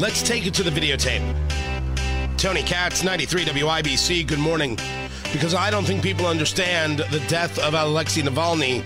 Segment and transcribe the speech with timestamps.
[0.00, 1.20] Let's take it to the videotape.
[2.38, 4.78] Tony Katz, 93 WIBC, good morning.
[5.30, 8.82] Because I don't think people understand the death of Alexei Navalny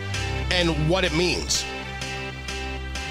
[0.50, 1.64] and what it means.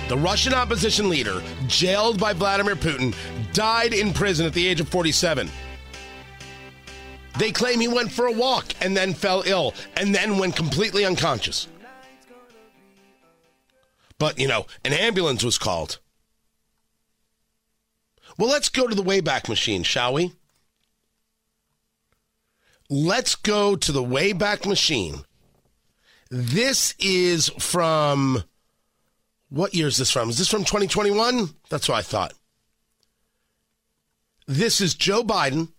[0.09, 3.15] The Russian opposition leader, jailed by Vladimir Putin,
[3.53, 5.49] died in prison at the age of 47.
[7.39, 11.05] They claim he went for a walk and then fell ill and then went completely
[11.05, 11.69] unconscious.
[14.17, 15.99] But, you know, an ambulance was called.
[18.37, 20.33] Well, let's go to the Wayback Machine, shall we?
[22.89, 25.23] Let's go to the Wayback Machine.
[26.29, 28.43] This is from
[29.49, 30.29] what year is this from?
[30.29, 31.49] Is this from 2021?
[31.69, 32.33] That's what I thought.
[34.47, 35.71] This is Joe Biden,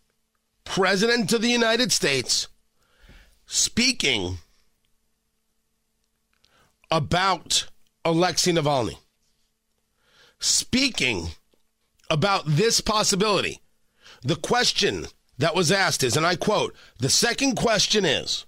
[0.65, 2.47] President of the United States,
[3.47, 4.39] speaking
[6.91, 7.67] about
[8.05, 8.97] Alexei Navalny.
[10.39, 11.31] Speaking
[12.15, 13.61] about this possibility.
[14.23, 18.47] The question that was asked is, and I quote, the second question is,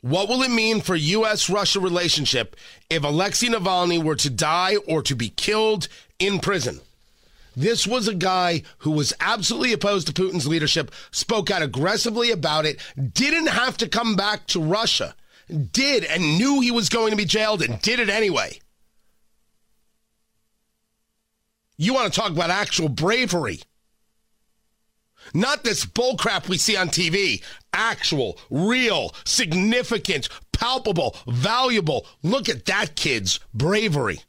[0.00, 1.50] what will it mean for U.S.
[1.50, 2.56] Russia relationship
[2.88, 6.80] if Alexei Navalny were to die or to be killed in prison?
[7.54, 12.64] This was a guy who was absolutely opposed to Putin's leadership, spoke out aggressively about
[12.64, 12.80] it,
[13.12, 15.14] didn't have to come back to Russia,
[15.70, 18.58] did and knew he was going to be jailed and did it anyway.
[21.82, 23.60] You want to talk about actual bravery.
[25.34, 27.42] Not this bullcrap we see on TV.
[27.72, 32.06] Actual, real, significant, palpable, valuable.
[32.22, 34.20] Look at that kid's bravery.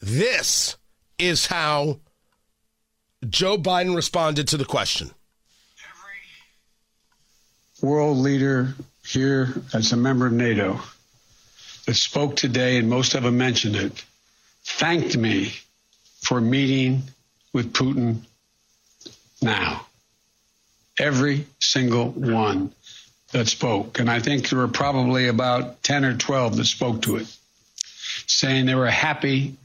[0.00, 0.76] This
[1.18, 1.98] is how
[3.28, 5.10] Joe Biden responded to the question.
[7.82, 8.74] Every world leader
[9.04, 10.80] here as a member of NATO
[11.88, 14.04] that spoke today, and most of them mentioned it,
[14.62, 15.54] thanked me
[16.20, 17.00] for meeting
[17.54, 18.18] with Putin
[19.40, 19.86] now.
[20.98, 22.72] Every single one
[23.32, 24.00] that spoke.
[24.00, 27.36] And I think there were probably about 10 or 12 that spoke to it,
[28.26, 29.56] saying they were happy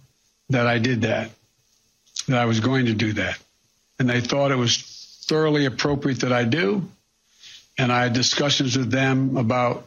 [0.50, 1.30] that I did that,
[2.30, 3.38] that I was going to do that.
[4.00, 4.78] And they thought it was
[5.28, 6.90] thoroughly appropriate that I do.
[7.78, 9.86] And I had discussions with them about,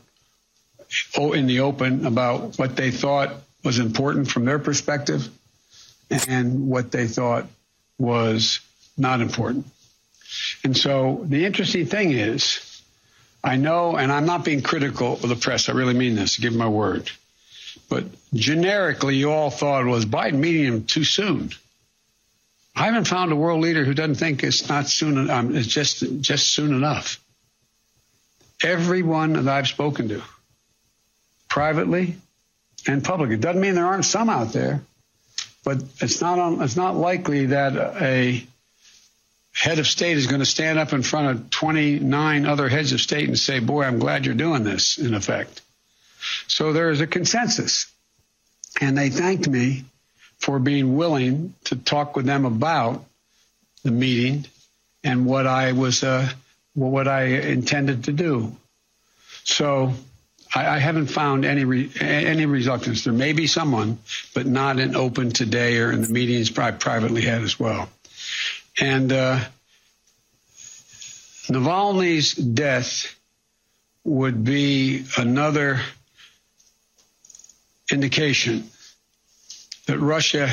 [1.17, 5.29] in the open, about what they thought was important from their perspective
[6.29, 7.47] and what they thought
[7.99, 8.61] was
[8.97, 9.67] not important.
[10.65, 12.83] And so the interesting thing is,
[13.43, 16.55] I know, and I'm not being critical of the press, I really mean this, give
[16.55, 17.11] my word.
[17.89, 18.05] But
[18.35, 21.51] generically, you all thought, was Biden meeting him too soon?
[22.75, 26.21] I haven't found a world leader who doesn't think it's not soon, um, it's just,
[26.21, 27.21] just soon enough.
[28.63, 30.23] Everyone that I've spoken to,
[31.57, 32.17] privately
[32.87, 34.83] and publicly, it doesn't mean there aren't some out there
[35.67, 38.47] but it's not it's not likely that a
[39.53, 43.01] head of state is going to stand up in front of 29 other heads of
[43.01, 45.61] state and say, "Boy, I'm glad you're doing this." In effect,
[46.47, 47.87] so there is a consensus,
[48.81, 49.85] and they thanked me
[50.39, 53.05] for being willing to talk with them about
[53.83, 54.47] the meeting
[55.03, 56.31] and what I was uh,
[56.75, 58.57] what I intended to do.
[59.43, 59.95] So
[60.55, 63.05] I, I haven't found any re, any reluctance.
[63.05, 63.99] There may be someone,
[64.35, 67.89] but not in open today or in the meetings I privately had as well.
[68.81, 69.41] And uh,
[71.49, 73.15] Navalny's death
[74.05, 75.81] would be another
[77.91, 78.69] indication
[79.87, 80.49] that Russia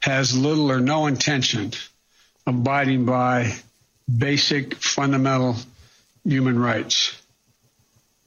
[0.00, 1.72] has little or no intention
[2.46, 3.54] of abiding by
[4.18, 5.56] basic fundamental
[6.24, 7.19] human rights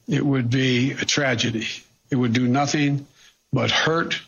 [0.08, 1.66] it would be a tragedy.
[2.10, 3.06] It would do nothing
[3.52, 4.20] but hurt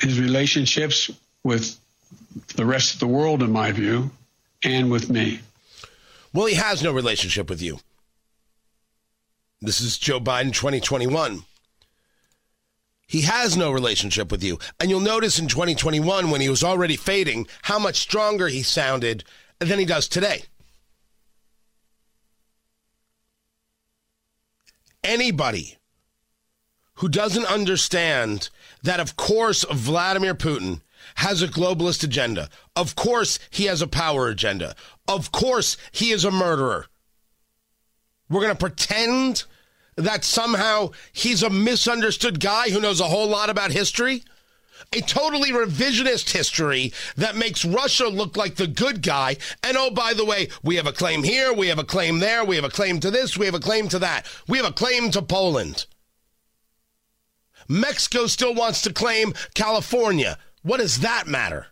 [0.00, 1.10] his relationships
[1.42, 1.78] with
[2.56, 4.10] the rest of the world, in my view,
[4.64, 5.40] and with me.
[6.32, 7.78] Well, he has no relationship with you.
[9.60, 11.42] This is Joe Biden 2021.
[13.06, 14.58] He has no relationship with you.
[14.80, 19.24] And you'll notice in 2021, when he was already fading, how much stronger he sounded
[19.58, 20.42] than he does today.
[25.04, 25.76] Anybody
[26.94, 28.48] who doesn't understand
[28.82, 30.80] that, of course, Vladimir Putin
[31.16, 32.48] has a globalist agenda.
[32.74, 34.74] Of course, he has a power agenda.
[35.06, 36.86] Of course, he is a murderer.
[38.30, 39.44] We're going to pretend
[39.96, 44.24] that somehow he's a misunderstood guy who knows a whole lot about history?
[44.92, 49.36] A totally revisionist history that makes Russia look like the good guy.
[49.62, 52.44] And oh, by the way, we have a claim here, we have a claim there,
[52.44, 54.72] we have a claim to this, we have a claim to that, we have a
[54.72, 55.86] claim to Poland.
[57.68, 60.38] Mexico still wants to claim California.
[60.62, 61.68] What does that matter?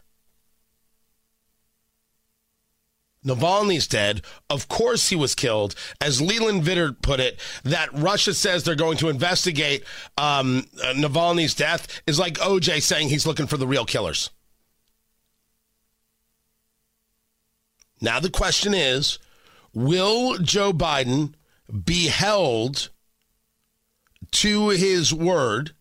[3.25, 4.23] Navalny's dead.
[4.51, 5.75] Of course he was killed.
[6.01, 9.85] As Leland Vittert put it, that Russia says they're going to investigate
[10.19, 14.31] um, uh, Navalny's death is like OJ saying he's looking for the real killers.
[18.01, 19.19] Now the question is
[19.73, 21.35] will Joe Biden
[21.85, 22.91] be held
[24.33, 25.73] to his word?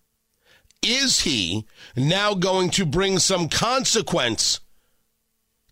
[0.83, 1.65] Is he
[1.95, 4.59] now going to bring some consequence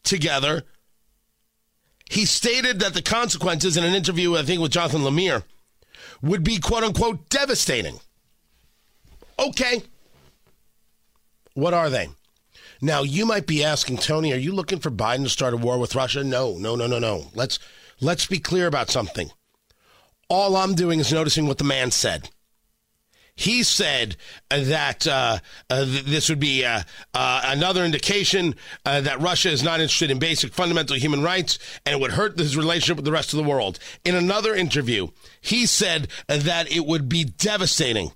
[0.03, 0.63] together?
[2.09, 5.43] He stated that the consequences in an interview, I think, with Jonathan Lemire,
[6.21, 7.99] would be quote unquote devastating.
[9.37, 9.83] Okay.
[11.53, 12.09] What are they?
[12.81, 15.77] Now, you might be asking, Tony, are you looking for Biden to start a war
[15.77, 16.23] with Russia?
[16.23, 17.27] No, no, no, no, no.
[17.35, 17.59] Let's
[18.01, 19.31] let's be clear about something.
[20.29, 22.29] All I'm doing is noticing what the man said.
[23.39, 24.17] He said
[24.49, 25.39] that uh,
[25.69, 26.81] uh, this would be uh,
[27.13, 28.53] uh another indication
[28.85, 32.37] uh, that Russia is not interested in basic fundamental human rights and it would hurt
[32.37, 33.79] his relationship with the rest of the world.
[34.03, 35.07] In another interview,
[35.39, 38.11] he said that it would be devastating,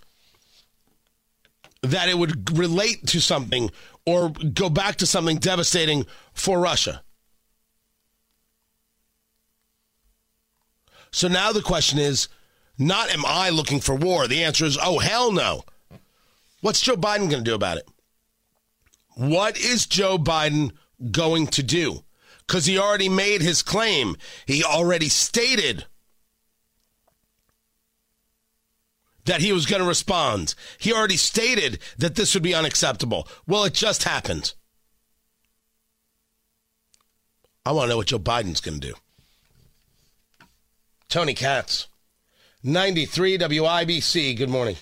[1.83, 3.71] that it would relate to something
[4.05, 7.01] or go back to something devastating for Russia.
[11.11, 12.27] So now the question is
[12.77, 14.27] not am I looking for war.
[14.27, 15.63] The answer is, oh, hell no.
[16.61, 17.87] What's Joe Biden going to do about it?
[19.15, 20.71] What is Joe Biden
[21.11, 22.03] going to do?
[22.47, 24.15] Because he already made his claim.
[24.45, 25.85] He already stated
[29.25, 30.55] that he was going to respond.
[30.77, 33.27] He already stated that this would be unacceptable.
[33.47, 34.53] Well, it just happened.
[37.65, 38.93] I want to know what Joe Biden's going to do.
[41.07, 41.87] Tony Katz.
[42.65, 44.37] 93 WIBC.
[44.37, 44.77] Good morning.